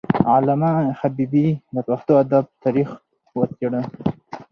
[0.35, 2.89] علامه حبيبي د پښتو ادب تاریخ
[3.37, 3.81] وڅیړه.